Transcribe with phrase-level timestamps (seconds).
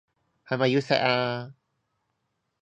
[0.47, 1.53] 係咪要錫啊？